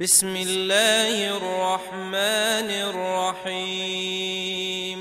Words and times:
بسم 0.00 0.36
الله 0.36 1.36
الرحمن 1.36 2.70
الرحيم. 3.44 4.98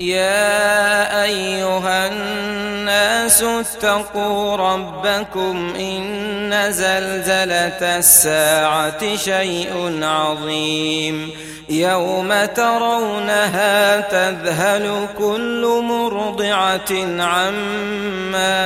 يا 0.00 1.22
أيها 1.22 2.06
الناس 2.06 3.42
اتقوا 3.42 4.56
ربكم 4.56 5.74
إن 5.80 6.72
زلزلة 6.72 7.98
الساعة 7.98 9.16
شيء 9.16 10.00
عظيم. 10.02 11.30
يوم 11.68 12.44
ترونها 12.44 14.00
تذهل 14.00 15.08
كل 15.18 15.82
مرضعة 15.84 16.92
عما 17.22 18.58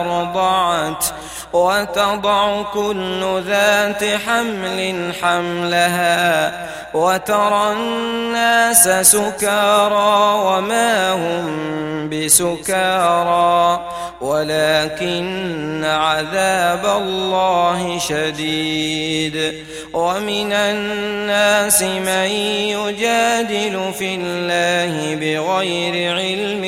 أرضعت. 0.00 1.04
وتضع 1.52 2.62
كل 2.62 3.42
ذات 3.46 4.04
حمل 4.04 5.12
حملها 5.22 6.52
وترى 6.94 7.72
الناس 7.72 8.88
سكارى 8.88 10.40
وما 10.44 11.12
هم 11.12 12.08
بسكارى 12.08 13.88
ولكن 14.20 15.84
عذاب 15.84 17.02
الله 17.02 17.98
شديد 17.98 19.64
ومن 19.92 20.52
الناس 20.52 21.82
من 21.82 22.30
يجادل 22.70 23.92
في 23.98 24.14
الله 24.14 25.14
بغير 25.14 26.16
علم 26.16 26.64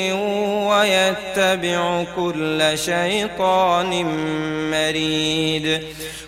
ويتبع 1.13 2.03
كل 2.15 2.77
شيطان 2.77 4.05
مريد. 4.71 5.83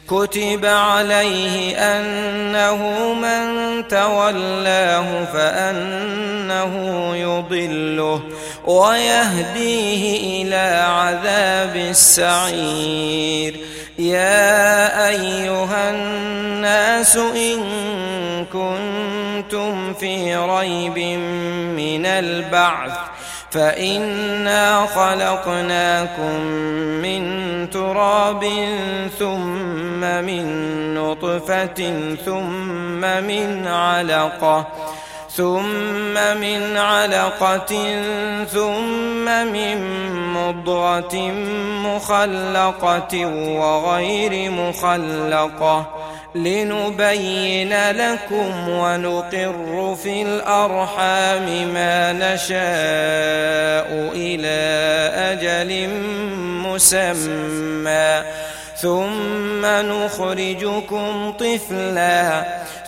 كتب 0.10 0.66
عليه 0.66 1.78
أنه 1.78 3.14
من 3.14 3.44
تولاه 3.88 5.26
فأنه 5.26 6.74
يضله 7.16 8.22
ويهديه 8.66 10.44
إلى 10.44 10.86
عذاب 10.88 11.76
السعير. 11.76 13.55
يا 13.99 15.08
أيها 15.10 15.90
الناس 15.90 17.18
إن 17.18 17.66
كنتم 18.54 19.94
في 19.94 20.36
ريب 20.36 20.98
من 21.77 22.05
البعث 22.05 22.92
فإنا 23.56 24.86
خلقناكم 24.86 26.42
من 27.02 27.22
تراب 27.70 28.44
ثم 29.20 30.00
من 30.02 30.46
نطفة 30.96 31.94
ثم 32.26 33.02
من 33.02 33.68
علقة 33.68 34.68
ثم 35.30 36.14
من 36.14 36.78
علقة 36.78 38.02
ثم 38.46 39.26
من 39.26 39.78
مضغة 40.34 41.16
مخلقة 41.86 43.26
وغير 43.60 44.52
مخلقة 44.52 45.86
لنبين 46.36 47.91
لكم 47.91 48.70
ونقر 48.70 49.96
في 50.04 50.22
الأرحام 50.22 51.74
ما 51.74 52.14
نشاء 52.14 53.90
إلى 54.16 54.60
أجل 55.32 55.90
مسمى. 56.68 58.24
ثم 58.76 59.66
نخرجكم 59.66 61.32
طفلا. 61.32 62.46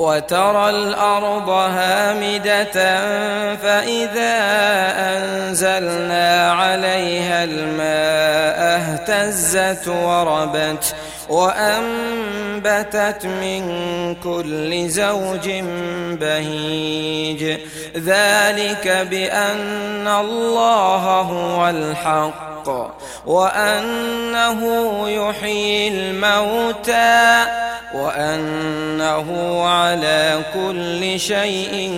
وترى 0.00 0.70
الأرض 0.70 1.48
هامدة 1.48 2.64
فإذا 3.56 4.36
أنزلنا 4.96 6.52
عليها 6.52 7.44
الماء 7.44 8.80
اهتزت 8.80 9.88
وربت 9.88 10.94
وأنبتت 11.28 13.26
من 13.26 13.62
كل 14.14 14.88
زوج 14.88 15.50
بهيج. 16.20 17.58
ذلك 17.96 19.06
بأن 19.10 20.08
الله 20.08 21.20
هو 21.20 21.68
الحق 21.68 22.68
وأنه 23.26 24.60
يحيي 25.08 25.88
الموتى. 25.88 27.69
وأنه 27.94 29.62
على 29.66 30.40
كل 30.54 31.20
شيء 31.20 31.92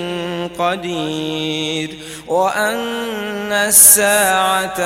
قدير 0.59 1.91
وأن 2.29 3.53
الساعة 3.53 4.81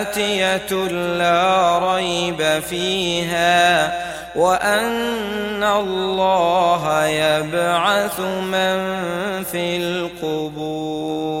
آتية 0.00 0.72
لا 1.18 1.78
ريب 1.78 2.62
فيها 2.70 3.92
وأن 4.36 5.62
الله 5.62 7.06
يبعث 7.06 8.20
من 8.20 8.78
في 9.44 9.76
القبور 9.76 11.40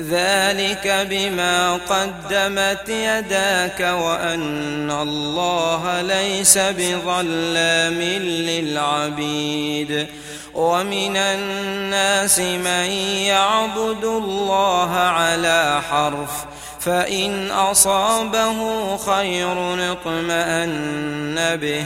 ذلك 0.00 1.06
بما 1.10 1.74
قدمت 1.74 2.88
يداك 2.88 3.80
وأن 3.80 4.90
الله 4.90 6.02
ليس 6.02 6.58
بظلام 6.58 8.00
للعبيد 8.48 10.06
ومن 10.54 11.16
الناس 11.16 12.38
من 12.38 12.90
يعبد 13.26 14.04
الله 14.04 14.90
على 14.94 15.80
حرف 15.90 16.44
فإن 16.80 17.50
أصابه 17.50 18.96
خير 18.96 19.92
اطمأن 19.92 21.56
به 21.56 21.84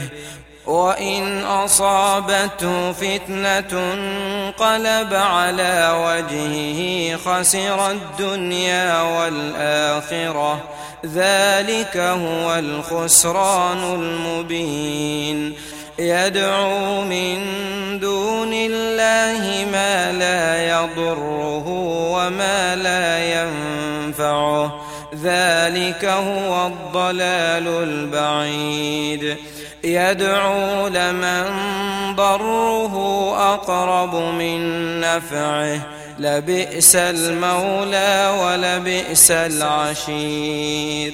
وإن 0.65 1.43
أصابته 1.43 2.91
فتنة 2.91 3.93
انقلب 3.93 5.13
على 5.13 5.91
وجهه 6.05 7.17
خسر 7.17 7.91
الدنيا 7.91 9.01
والآخرة. 9.01 10.59
ذلك 11.05 11.97
هو 11.97 12.55
الخسران 12.59 13.93
المبين. 13.93 15.53
يدعو 15.99 17.01
من 17.01 17.39
دون 17.99 18.53
الله 18.53 19.65
ما 19.71 20.11
لا 20.11 20.69
يضره 20.69 21.67
وما 22.11 22.75
لا 22.75 23.41
ينفعه. 23.41 24.81
ذلك 25.23 26.05
هو 26.05 26.67
الضلال 26.67 27.67
البعيد. 27.67 29.37
يدعو 29.83 30.87
لمن 30.87 31.45
ضره 32.15 32.95
أقرب 33.53 34.15
من 34.15 34.59
نفعه. 35.01 35.79
لبئس 36.19 36.95
المولى 36.95 38.37
ولبئس 38.43 39.31
العشير. 39.31 41.13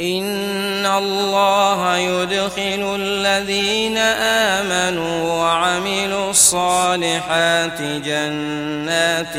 إن 0.00 0.86
الله 0.86 1.96
يدخل 1.96 2.96
الذين 3.00 3.96
آمنوا 3.96 5.32
وعملوا 5.32 6.30
الصالحات 6.30 7.82
جنات 7.82 9.34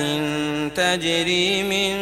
تجري 0.77 1.63
من 1.63 1.93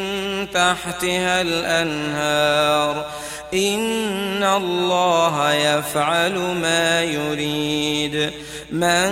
تحتها 0.53 1.41
الأنهار. 1.41 3.05
إن 3.53 4.43
الله 4.43 5.53
يفعل 5.53 6.33
ما 6.39 7.03
يريد. 7.03 8.31
من 8.71 9.11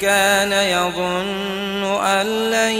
كان 0.00 0.52
يظن 0.52 1.84
أن 2.04 2.26
لن 2.50 2.74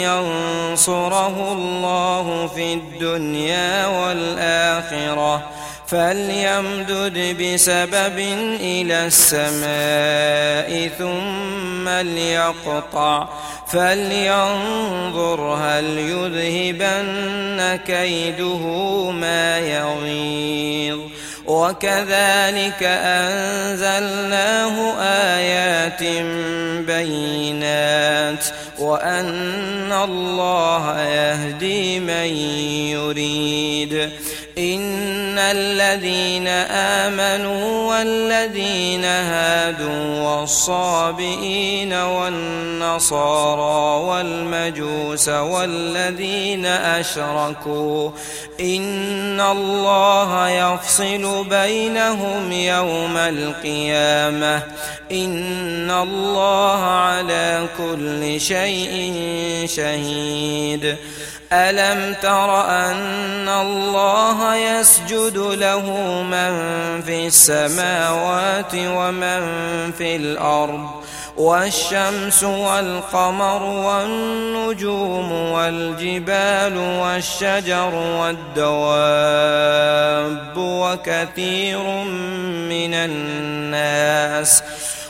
ينصره 0.00 1.52
الله 1.52 2.50
في 2.54 2.72
الدنيا 2.72 3.86
والآخرة 3.86 5.42
فليمدد 5.86 7.42
بسبب 7.42 8.18
إلى 8.60 9.06
السماء 9.06 10.90
ثم 10.98 11.88
ليقطع 11.88 13.28
فلينظر 13.72 15.40
هل 15.40 15.84
يذهبن 15.98 17.78
كيده 17.86 18.64
ما 19.10 19.58
يغيظ. 19.58 21.00
وكذلك 21.46 22.82
أنزلناه 22.82 24.76
آيات 25.02 26.02
بينات 26.86 28.44
وأن 28.80 29.92
الله 29.92 31.00
يهدي 31.00 32.00
من 32.00 32.28
يريد. 32.96 34.10
إن 34.58 35.38
الذين 35.38 36.48
آمنوا 37.06 37.90
والذين 37.90 39.04
هادوا 39.04 40.20
والصابئين 40.20 41.92
والنصارى 41.92 43.60
والمجوس 44.06 45.28
والذين 45.28 46.66
أشركوا 46.66 48.10
إن 48.60 49.40
الله 49.40 50.48
يفصل 50.48 51.44
بينهم 51.44 52.52
يوم 52.52 53.16
القيامة. 53.16 54.62
إن 55.12 55.90
الله 55.90 56.84
على 56.84 57.68
كل 57.78 58.40
شيء 58.40 58.69
شهيد. 59.66 60.96
ألم 61.52 62.14
تر 62.22 62.60
أن 62.70 63.48
الله 63.48 64.56
يسجد 64.56 65.36
له 65.36 65.82
من 66.22 66.52
في 67.02 67.26
السماوات 67.26 68.74
ومن 68.74 69.42
في 69.98 70.16
الأرض 70.16 70.90
والشمس 71.36 72.44
والقمر 72.44 73.62
والنجوم 73.62 75.32
والجبال 75.32 76.76
والشجر 76.76 77.94
والدواب 77.94 78.96
وكثير 80.56 81.82
من 82.68 82.94
الناس 82.94 84.62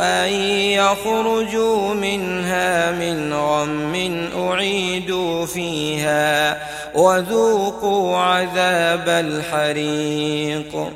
أن 0.00 0.32
يخرجوا 0.72 1.94
منها 1.94 2.90
من 2.90 3.32
غم 3.32 4.28
أعيدوا 4.36 5.46
فيها 5.46 6.58
وذوقوا 6.94 8.16
عذاب 8.16 9.08
الحريق 9.08 10.92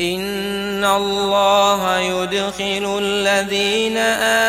إن 0.00 0.84
الله 0.84 1.98
يدخل 1.98 2.98
الذين 3.02 3.96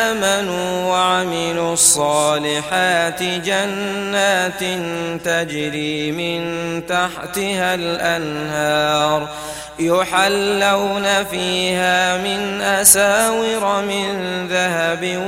آمنوا 0.08 0.90
وعملوا 0.90 1.72
الصالحات 1.72 3.22
جنات 3.22 4.64
تجري 5.24 6.12
من 6.12 6.42
تحتها 6.86 7.74
الأنهار 7.74 9.28
يحلون 9.78 11.24
فيها 11.24 12.16
من 12.16 12.60
أساور 12.60 13.82
من 13.82 14.06
ذهب 14.48 15.18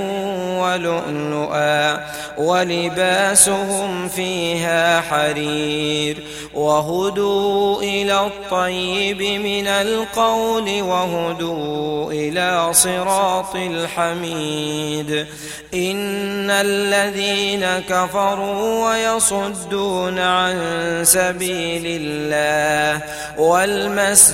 ولؤلؤا 0.59 2.01
ولباسهم 2.39 4.09
فيها 4.09 5.01
حرير 5.01 6.23
وهدوا 6.55 7.83
إلى 7.83 8.21
الطيب 8.27 9.23
من 9.23 9.67
القول 9.67 10.83
وهدوا 10.83 12.13
إلى 12.13 12.69
صراط 12.73 13.57
الحميد 13.57 15.27
إن 15.75 16.51
الذين 16.51 17.67
كفروا 17.89 18.89
ويصدون 18.89 20.19
عن 20.19 20.55
سبيل 21.05 21.83
الله 21.87 23.03
والمسجد 23.39 24.34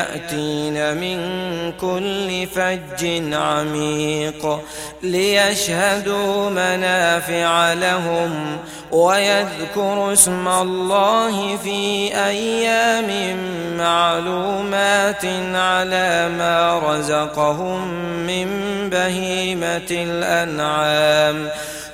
يأتين 0.00 0.96
من 0.96 1.18
كل 1.80 2.46
فج 2.54 3.34
عميق 3.34 4.60
ليشهدوا 5.02 6.50
منافع 6.50 7.72
لهم 7.72 8.58
ويذكروا 8.90 10.12
اسم 10.12 10.48
الله 10.48 11.56
في 11.56 12.10
أيام 12.14 13.36
معلومات 13.78 15.24
على 15.54 16.28
ما 16.38 16.78
رزقهم 16.78 17.88
من 18.26 18.48
بهيمة 18.90 19.90
الأنعام 19.90 21.48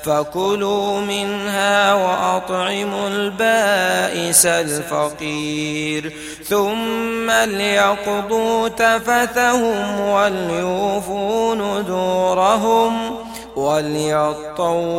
فكلوا 0.07 1.01
منها 1.01 1.95
وأطعموا 1.95 3.09
البائس 3.09 4.47
الفقير. 4.47 6.13
ثم 6.49 7.31
ليقضوا 7.31 8.69
تفثهم 8.69 10.01
وليوفوا 10.01 11.55
نذورهم. 11.55 13.17
وليطوفوا 13.57 14.97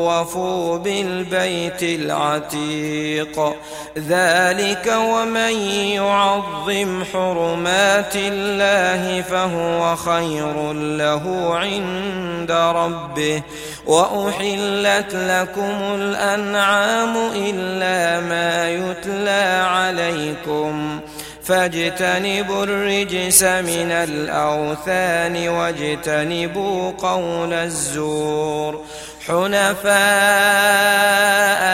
بالبيت 0.78 1.84
العتيق. 1.84 3.56
ذلك 3.98 4.94
ومن 4.98 5.54
يعظم 5.72 7.04
حرمات 7.14 8.16
الله 8.16 9.22
فهو 9.22 9.96
خير 9.96 10.74
له 10.74 11.56
عند 11.56 12.52
ربه. 12.52 13.42
وأحلت 13.86 15.14
لكم 15.14 15.76
الأنعام 15.96 17.16
إلا 17.36 18.20
ما 18.20 18.70
يتلى 18.70 19.66
عليكم. 19.68 21.00
فاجتنبوا 21.48 22.64
الرجس 22.64 23.44
من 23.44 23.92
الأوثان 23.92 25.48
واجتنبوا 25.48 26.92
قول 26.92 27.54
الزور 27.54 28.86
حنفاء 29.28 29.88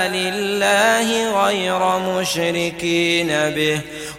لله 0.10 1.44
غير 1.46 2.00
مشركين 2.00 3.27
به 3.27 3.82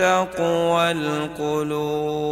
تقوى 0.00 0.90
القلوب 0.90 2.30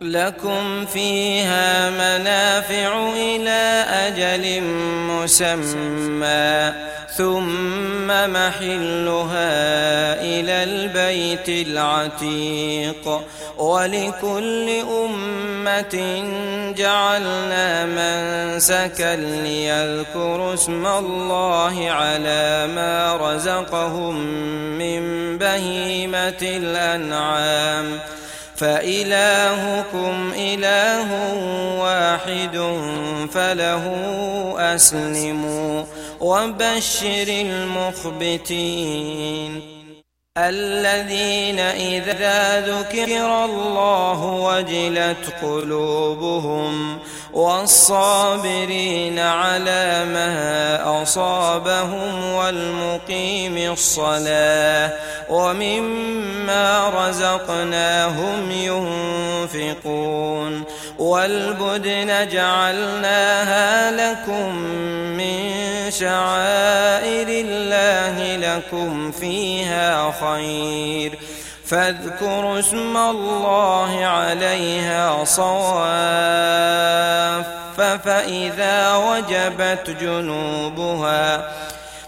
لكم 0.00 0.86
فيها 0.86 1.90
منافع 1.90 3.10
إلى 3.16 3.84
أجل 3.88 4.62
مسمى 5.10 6.72
ثم 7.16 8.06
محلها 8.06 9.52
إلى 10.20 10.64
البيت 10.64 11.68
العتيق. 11.68 13.20
ولكل 13.58 14.68
أمة 15.04 16.24
جعلنا 16.76 17.86
منسكا 17.86 19.16
ليذكروا 19.16 20.54
اسم 20.54 20.86
الله 20.86 21.90
على 21.90 22.68
ما 22.74 23.16
رزقهم 23.16 24.16
من 24.78 25.02
بهيمة 25.38 26.42
الأنعام. 26.42 27.98
فإلهكم 28.62 30.32
إله 30.36 31.34
واحد 31.78 32.56
فله 33.32 33.84
أسلموا 34.74 35.84
وبشر 36.20 37.26
المخبتين 38.08 39.02
الذين 40.38 41.58
إذا 41.58 42.60
ذكر 42.60 43.44
الله 43.44 44.24
وجلت 44.24 45.34
قلوبهم 45.42 46.98
والصابرين 47.32 49.18
على 49.18 50.04
ما 50.04 51.02
أصابهم 51.02 52.24
والمقيم 52.32 53.72
الصلاة 53.72 54.92
ومما 55.28 56.88
رزقناهم 56.88 58.50
ينفقون 59.50 60.64
والبدن 60.98 62.28
جعلناها 62.28 63.90
لكم 63.90 64.54
من 65.16 65.52
شعائر 65.90 67.28
الله 67.28 68.36
لكم 68.36 69.12
فيها 69.12 70.12
خير 70.20 71.18
فاذكروا 71.72 72.58
اسم 72.58 72.96
الله 72.96 74.06
عليها 74.06 75.24
صواف 75.24 76.42
فإذا 78.04 78.96
وجبت 78.96 79.90
جنوبها 80.00 81.52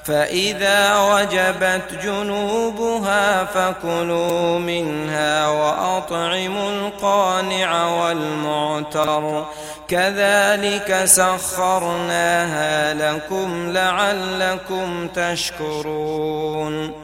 فإذا 0.05 0.97
وجبت 0.97 1.95
جنوبها 2.03 3.45
فكلوا 3.45 4.59
منها 4.59 5.49
وأطعموا 5.49 6.71
القانع 6.71 7.87
والمعتر. 7.87 9.47
كذلك 9.89 11.03
سخرناها 11.05 12.95
لكم 12.95 13.73
لعلكم 13.73 15.09
تشكرون. 15.09 17.04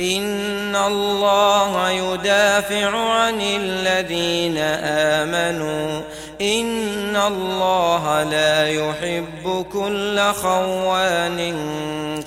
إن 0.00 0.76
الله 0.76 1.90
يدافع 1.90 2.98
عن 2.98 3.40
الذين 3.40 4.58
آمنوا 5.18 6.02
إن 6.40 7.16
الله 7.16 8.22
لا 8.22 8.68
يحب 8.68 9.66
كل 9.72 10.20
خوان 10.20 11.54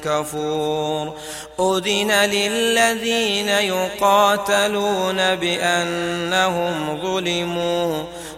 كفور 0.03 1.13
أذن 1.59 2.11
للذين 2.11 3.49
يقاتلون 3.49 5.35
بأنهم 5.35 6.99
ظلموا 7.01 8.03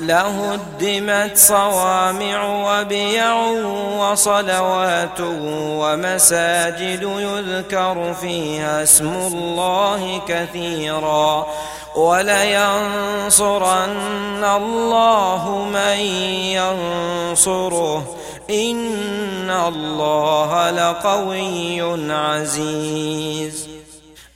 لهدمت 0.00 1.36
صوامع 1.36 2.44
وبيع 2.44 3.34
وصلوات 3.98 5.20
ومساجد 5.50 7.02
يذكر 7.02 8.14
فيها 8.20 8.82
اسم 8.82 9.08
الله 9.08 10.20
كثيرا 10.28 11.46
ولينصرن 11.96 13.40
الله 14.44 15.68
من 15.72 15.98
ينصره 16.56 18.16
إن 18.50 19.50
الله 19.50 20.70
لقوي 20.70 22.12
عزيز 22.12 23.69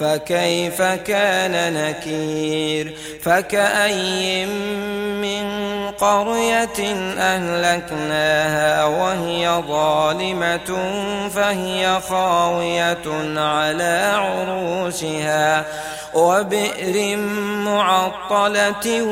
فكيف 0.00 0.82
كان 0.82 1.74
نكير؟ 1.74 2.94
فكأي 3.22 4.46
من 4.46 5.60
قرية 5.90 6.94
أهلكناها 7.18 8.84
وهي 8.84 9.62
ظالمة 9.68 10.78
فهي 11.34 12.00
خاوية 12.08 13.38
على 13.40 14.12
عروشها 14.14 15.64
وبئر 16.14 17.16
معطلة 17.66 19.02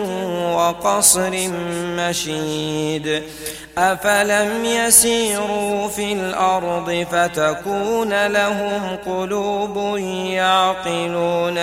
وقصر 0.57 1.49
مشيد. 1.97 3.23
أفلم 3.79 4.65
يسيروا 4.65 5.89
في 5.89 6.13
الأرض 6.13 7.07
فتكون 7.13 8.27
لهم 8.27 8.97
قلوب 9.07 9.99
يعقلون 9.99 10.78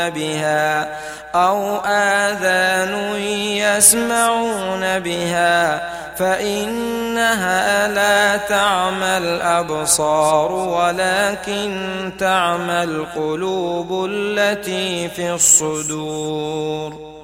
بها 0.09 0.97
أو 1.35 1.77
آذان 1.85 3.15
يسمعون 3.55 4.99
بها 4.99 5.89
فإنها 6.15 7.87
لا 7.87 8.37
تعمى 8.37 9.17
الأبصار 9.17 10.51
ولكن 10.51 12.11
تعمى 12.19 12.83
القلوب 12.83 14.05
التي 14.09 15.09
في 15.09 15.31
الصدور 15.31 17.14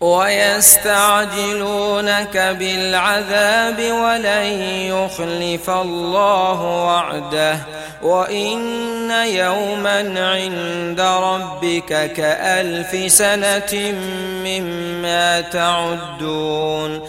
ويستعجلونك 0.00 2.36
بالعذاب 2.36 3.78
ولن 3.78 4.46
يخلف 4.94 5.70
الله 5.70 6.62
وعده. 6.62 7.58
وإن 8.02 9.10
يوما 9.10 9.98
عند 10.16 11.00
ربك 11.00 12.12
كألف 12.12 13.12
سنة 13.12 13.92
مما 14.44 15.40
تعدون. 15.40 17.08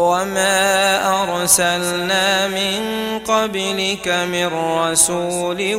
وما 0.00 0.60
أرسلنا 1.22 2.48
من 2.48 2.80
قبلك 3.18 4.08
من 4.08 4.46
رسول 4.78 5.74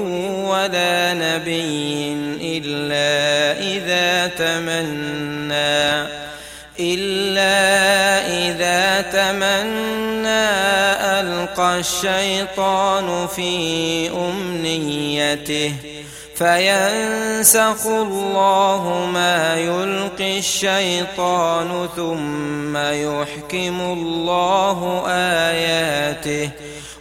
ولا 0.45 1.13
نبي 1.13 2.13
إلا 2.41 3.11
إذا 3.59 4.27
تمنى 4.27 6.07
إلا 6.79 7.57
إذا 8.27 9.01
تمنى 9.01 10.47
ألقى 11.19 11.79
الشيطان 11.79 13.27
في 13.27 14.09
أمنيته 14.09 15.73
فينسخ 16.35 17.85
الله 17.85 19.09
ما 19.13 19.55
يلقي 19.55 20.39
الشيطان 20.39 21.89
ثم 21.95 22.77
يحكم 22.77 23.81
الله 23.81 25.03
آياته 25.07 26.49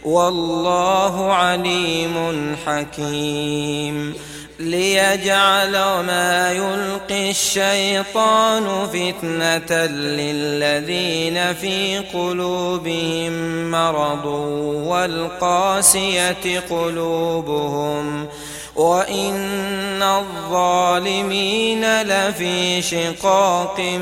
والله 0.03 1.33
عليم 1.33 2.55
حكيم. 2.65 4.13
ليجعل 4.61 5.71
ما 6.05 6.51
يلقي 6.51 7.29
الشيطان 7.29 8.87
فتنة 8.87 9.85
للذين 9.85 11.53
في 11.53 11.99
قلوبهم 12.13 13.31
مرض 13.71 14.25
والقاسية 14.85 16.59
قلوبهم 16.69 18.27
وإن 18.81 20.01
الظالمين 20.01 22.01
لفي 22.01 22.81
شقاق 22.81 23.99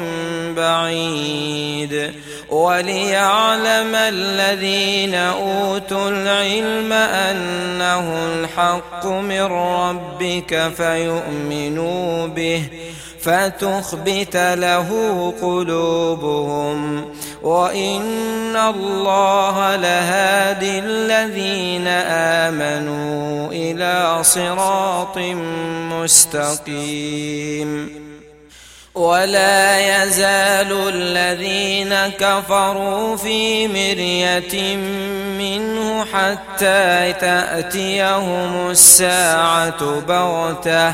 بعيد 0.55 2.13
وليعلم 2.49 3.95
الذين 3.95 5.15
أوتوا 5.15 6.09
العلم 6.09 6.93
أنه 6.93 8.25
الحق 8.25 9.05
من 9.05 9.41
ربك 9.41 10.71
فيؤمنوا 10.77 12.27
به 12.27 12.63
فتخبت 13.21 14.35
له 14.35 14.89
قلوبهم 15.41 17.05
وإن 17.43 18.55
الله 18.55 19.75
لهادي 19.75 20.79
الذين 20.79 21.87
آمنوا 22.47 23.47
إلى 23.51 24.23
صراط 24.23 25.17
مستقيم 25.93 27.99
ولا 28.95 29.79
يزال 29.79 30.89
الذين 30.93 31.95
كفروا 32.19 33.15
في 33.15 33.67
مرية 33.67 34.75
منه 35.37 36.05
حتى 36.05 37.13
تأتيهم 37.13 38.69
الساعة 38.69 39.99
بغته 39.99 40.93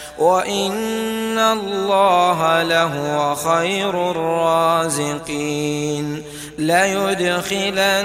وإن 0.21 1.39
الله 1.39 2.63
لهو 2.63 3.35
خير 3.35 4.11
الرازقين 4.11 6.23
ليدخلنهم 6.57 8.01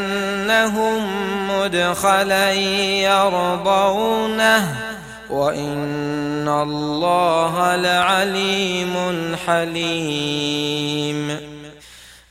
مدخلا 1.50 2.52
يرضونه 3.02 4.76
وإن 5.30 6.48
الله 6.48 7.76
لعليم 7.76 8.96
حليم 9.46 11.36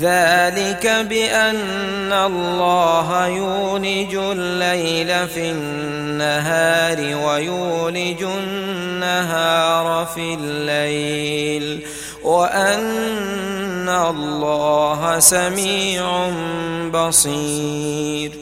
ذلك 0.00 0.86
بأن 1.08 2.12
الله 2.12 3.26
يولج 3.26 4.14
الليل 4.14 5.28
في 5.28 5.50
النهار 5.50 6.98
ويولج 7.26 8.22
النهار 8.22 10.06
في 10.14 10.34
الليل 10.40 11.80
وأن 12.22 13.88
الله 13.88 15.18
سميع 15.18 16.30
بصير. 16.94 18.41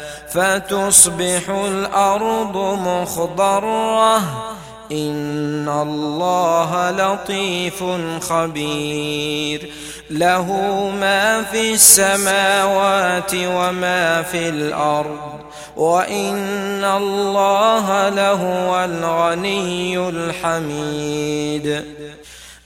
فتصبح 0.33 1.49
الأرض 1.49 2.57
مخضرة. 2.57 4.17
إن 4.91 5.69
الله 5.69 6.91
لطيف 6.91 7.83
خبير. 8.21 9.71
له 10.09 10.45
ما 10.99 11.43
في 11.43 11.73
السماوات 11.73 13.31
وما 13.35 14.21
في 14.21 14.49
الأرض. 14.49 15.31
وإن 15.77 16.83
الله 16.83 18.09
لهو 18.09 18.85
الغني 18.85 20.09
الحميد. 20.09 22.00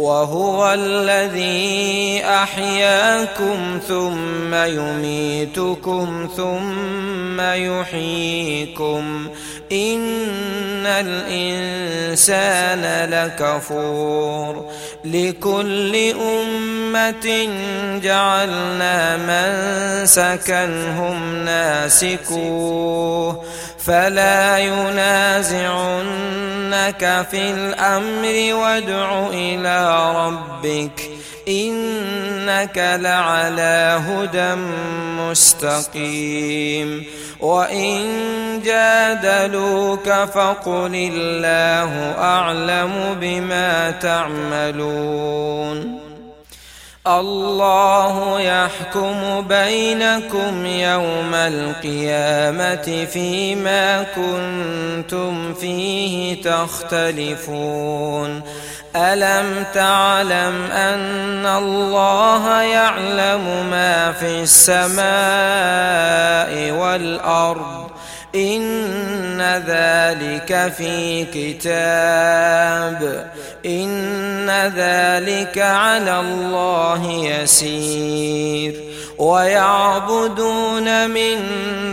وهو 0.00 0.72
الذي 0.72 2.22
أحياكم 2.24 3.80
ثم 3.88 4.54
يميتكم 4.54 6.28
ثم 6.36 7.40
يحييكم. 7.40 9.28
إن 9.72 10.86
الإنسان 10.86 12.82
لكفور. 13.10 14.70
لكل 15.04 16.12
أمة 16.20 17.48
جعلنا 18.02 19.16
من 19.16 20.06
سكنهم 20.06 21.44
ناسكوه. 21.44 23.44
فلا 23.86 24.58
ينازعنك 24.58 26.06
في 27.30 27.50
الأمر 27.50 28.54
وادع 28.54 29.28
إلى 29.28 30.10
ربك 30.16 31.00
إنك 31.48 32.78
لعلى 33.00 34.00
هدى 34.06 34.54
مستقيم 35.20 37.04
وإن 37.40 38.00
جادلوك 38.64 40.08
فقل 40.10 40.94
الله 40.94 42.14
أعلم 42.18 43.16
بما 43.20 43.90
تعملون 43.90 45.99
الله 47.06 48.40
يحكم 48.40 49.40
بينكم 49.48 50.66
يوم 50.66 51.34
القيامة 51.34 53.06
فيما 53.12 54.02
كنتم 54.02 55.54
فيه 55.54 56.42
تختلفون. 56.42 58.42
ألم 58.96 59.64
تعلم 59.74 60.70
أن 60.72 61.46
الله 61.46 62.62
يعلم 62.62 63.66
ما 63.70 64.12
في 64.12 64.42
السماء 64.42 65.00
والأرض؟ 66.80 67.89
إن 68.34 69.40
ذلك 69.40 70.72
في 70.76 71.24
كتاب. 71.24 73.30
إن 73.66 74.50
ذلك 74.76 75.58
على 75.58 76.20
الله 76.20 77.12
يسير. 77.12 78.74
ويعبدون 79.18 81.10
من 81.10 81.36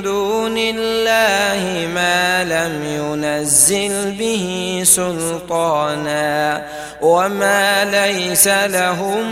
دون 0.01 0.57
الله 0.57 1.87
ما 1.93 2.43
لم 2.43 2.83
ينزل 2.83 4.11
به 4.11 4.81
سلطانا 4.85 6.65
وما 7.01 7.85
ليس 7.85 8.47
لهم 8.47 9.23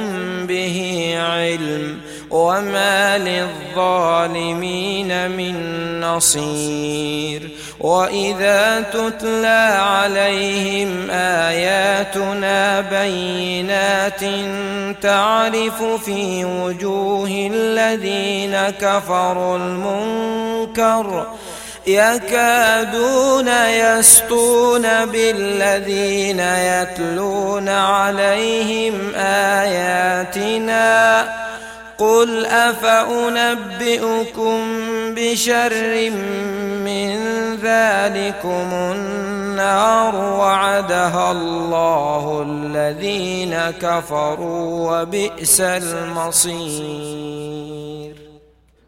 به 0.48 1.16
علم. 1.20 2.02
وما 2.32 3.18
للظالمين 3.18 5.12
من 5.32 5.56
نصير. 6.02 7.50
وإذا 7.80 8.82
تتلى 8.94 9.78
عليهم 9.80 11.10
آياتنا 11.12 12.82
بينات 12.82 14.22
تعرف 15.02 15.84
في 16.06 16.46
وجوه 16.46 17.50
الذين 17.54 18.58
كفروا 18.82 19.58
المنكر 19.58 21.28
يكادون 21.88 23.48
يسطون 23.70 25.06
بالذين 25.06 26.40
يتلون 26.40 27.70
عليهم 27.70 29.16
آياتنا 29.16 30.06
قل 31.98 32.46
أفأنبئكم 32.46 33.80
بشر 35.16 36.10
من 36.86 37.16
ذلكم 37.56 38.70
النار 38.74 40.16
وعدها 40.16 41.32
الله 41.32 42.46
الذين 42.50 43.56
كفروا 43.82 45.02
وبئس 45.02 45.62
المصير 45.62 47.06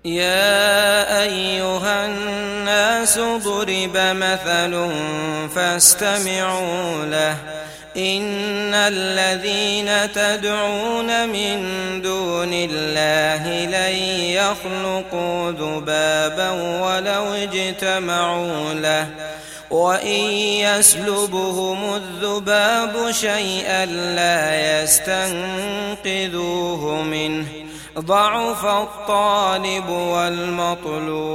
يا 0.06 1.24
أيها 1.24 2.06
الناس 2.06 3.20
ضرب 3.20 3.98
مثل 3.98 4.89
فاستمعوا 5.56 7.06
له 7.06 7.38
إن 7.98 8.74
الذين 8.74 10.12
تدعون 10.12 11.30
من 11.30 11.58
دون 12.02 12.54
الله 12.54 13.66
لن 13.66 13.96
يخلقوا 14.30 15.52
ذبابا 15.52 16.52
ولو 16.82 17.34
اجتمعوا 17.34 18.74
له 18.74 19.08
وإن 19.70 20.32
يسلبهم 20.62 21.94
الذباب 21.94 23.12
شيئا 23.12 23.86
لا 23.86 24.82
يستنقذوه 24.84 26.04
منه 27.04 27.46
ضعف 28.00 28.66
الطالب 28.66 29.90
والمطلوب 29.90 31.28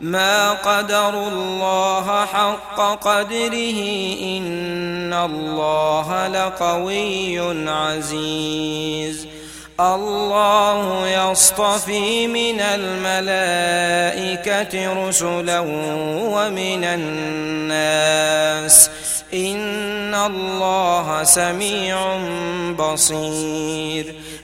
ما 0.00 0.52
قدروا 0.52 1.28
الله 1.28 2.26
حق 2.26 3.04
قدره 3.04 3.80
إن 4.22 5.12
الله 5.12 6.28
لقوي 6.28 7.68
عزيز. 7.70 9.26
الله 9.80 11.08
يصطفي 11.08 12.26
من 12.26 12.60
الملائكة 12.60 13.84
رسلا 15.08 15.60
ومن 15.60 16.84
الناس. 16.84 18.90
إن 19.34 20.14
الله 20.14 21.24
سميع 21.24 22.18
بصير. 22.78 24.14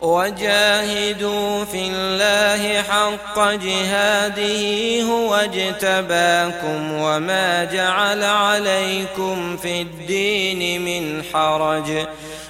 وجاهدوا 0.00 1.64
في 1.64 1.90
الله 1.94 2.82
حق 2.82 3.38
جهاده 3.38 5.02
هو 5.02 5.34
اجتباكم 5.34 6.92
وما 6.92 7.64
جعل 7.64 8.24
عليكم 8.24 9.56
في 9.56 9.82
الدين 9.82 10.84
من 10.84 11.22
حرج. 11.32 12.06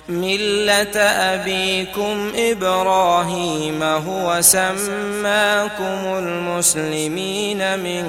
ملة 0.09 1.01
أبيكم 1.01 2.33
إبراهيم 2.37 3.83
هو 3.83 4.41
سماكم 4.41 6.19
المسلمين 6.19 7.79
من 7.79 8.07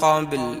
قبل. 0.00 0.60